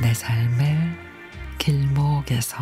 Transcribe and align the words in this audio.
내 0.00 0.14
삶의 0.14 0.76
길목에서 1.58 2.56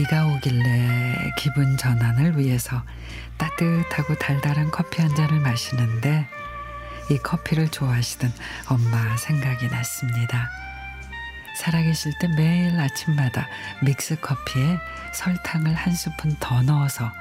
비가 0.00 0.24
오길래 0.28 1.30
기분 1.36 1.76
전환을 1.76 2.38
위해서 2.38 2.82
따뜻하고 3.36 4.14
달달한 4.14 4.70
커피 4.70 5.02
한 5.02 5.14
잔을 5.14 5.40
마시는데 5.40 6.26
이 7.10 7.18
커피를 7.18 7.68
좋아하시던 7.68 8.32
엄마 8.70 9.14
생각이 9.18 9.66
났습니다. 9.66 10.48
살아계실 11.58 12.14
때 12.18 12.28
매일 12.28 12.80
아침마다 12.80 13.46
믹스 13.82 14.18
커피에 14.20 14.78
설탕을 15.12 15.74
한 15.74 15.92
스푼 15.92 16.34
더 16.40 16.62
넣어서 16.62 17.12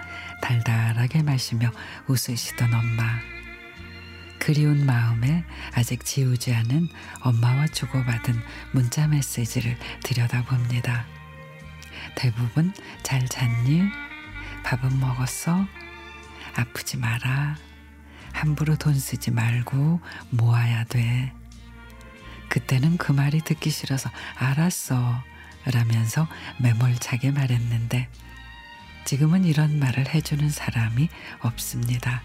달달하게 0.41 1.21
마시며 1.21 1.71
웃으시던 2.07 2.73
엄마. 2.73 3.03
그리운 4.39 4.85
마음에 4.85 5.43
아직 5.73 6.05
지우지 6.05 6.53
않은 6.53 6.87
엄마와 7.23 7.67
주고받은 7.67 8.41
문자 8.71 9.05
메시지를 9.05 9.77
들여다봅니다. 10.01 11.18
대부분 12.19 12.73
잘 13.01 13.25
잤니? 13.29 13.81
밥은 14.65 14.99
먹었어? 14.99 15.65
아프지 16.53 16.97
마라. 16.97 17.55
함부로 18.33 18.75
돈 18.75 18.93
쓰지 18.93 19.31
말고 19.31 20.01
모아야 20.29 20.83
돼. 20.83 21.31
그때는 22.49 22.97
그 22.97 23.13
말이 23.13 23.39
듣기 23.39 23.69
싫어서 23.69 24.11
알았어. 24.35 25.23
라면서 25.71 26.27
매몰차게 26.59 27.31
말했는데 27.31 28.09
지금은 29.05 29.45
이런 29.45 29.79
말을 29.79 30.13
해주는 30.13 30.49
사람이 30.49 31.07
없습니다. 31.39 32.21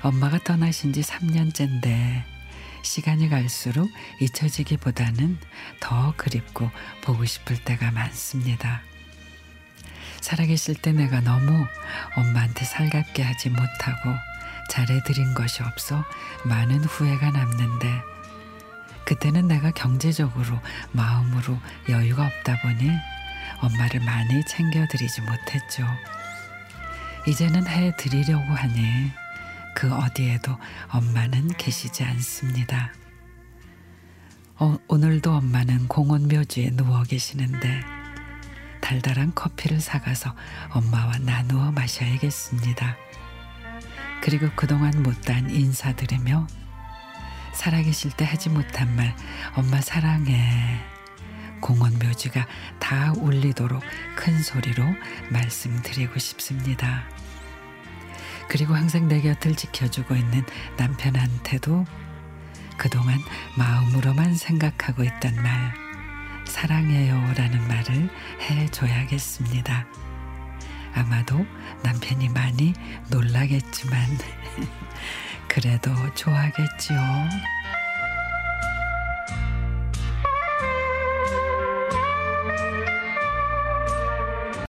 엄마가 0.00 0.38
떠나신 0.38 0.94
지 0.94 1.02
3년째인데 1.02 2.33
시간이 2.84 3.28
갈수록 3.28 3.90
잊혀지기보다는 4.20 5.38
더 5.80 6.14
그립고 6.16 6.70
보고 7.02 7.24
싶을 7.24 7.56
때가 7.64 7.90
많습니다. 7.90 8.82
살아계실 10.20 10.76
때 10.76 10.92
내가 10.92 11.20
너무 11.20 11.66
엄마한테 12.16 12.64
살갑게 12.64 13.22
하지 13.22 13.50
못하고 13.50 14.14
잘해드린 14.70 15.34
것이 15.34 15.62
없어 15.62 16.04
많은 16.44 16.84
후회가 16.84 17.30
남는데 17.30 18.14
그때는 19.04 19.48
내가 19.48 19.70
경제적으로 19.70 20.58
마음으로 20.92 21.58
여유가 21.90 22.26
없다 22.26 22.60
보니 22.62 22.90
엄마를 23.60 24.00
많이 24.00 24.44
챙겨드리지 24.46 25.20
못했죠. 25.22 25.86
이제는 27.26 27.66
해드리려고 27.66 28.54
하니 28.54 29.10
그 29.74 29.92
어디에도 29.92 30.56
엄마는 30.88 31.48
계시지 31.48 32.04
않습니다. 32.04 32.92
어, 34.56 34.78
오늘도 34.88 35.32
엄마는 35.32 35.88
공원 35.88 36.28
묘지에 36.28 36.70
누워 36.70 37.02
계시는데 37.02 37.82
달달한 38.80 39.34
커피를 39.34 39.80
사가서 39.80 40.34
엄마와 40.70 41.18
나누어 41.18 41.72
마셔야겠습니다. 41.72 42.96
그리고 44.22 44.48
그동안 44.54 45.02
못한 45.02 45.50
인사드리며 45.50 46.46
살아계실 47.54 48.12
때 48.12 48.24
하지 48.24 48.48
못한 48.50 48.94
말 48.94 49.14
엄마 49.54 49.80
사랑해 49.80 50.78
공원 51.60 51.98
묘지가 51.98 52.46
다 52.78 53.12
울리도록 53.16 53.82
큰 54.16 54.42
소리로 54.42 54.84
말씀드리고 55.30 56.18
싶습니다. 56.18 57.04
그리고 58.48 58.74
항상 58.74 59.08
내 59.08 59.20
곁을 59.20 59.54
지켜주고 59.54 60.14
있는 60.14 60.44
남편한테도 60.76 61.84
그동안 62.76 63.18
마음으로만 63.56 64.34
생각하고 64.34 65.04
있던 65.04 65.36
말 65.36 65.74
사랑해요 66.46 67.14
라는 67.36 67.66
말을 67.66 68.10
해줘야겠습니다. 68.40 69.86
아마도 70.94 71.44
남편이 71.82 72.28
많이 72.28 72.72
놀라겠지만 73.10 74.00
그래도 75.48 75.90
좋아하겠지요. 76.14 76.98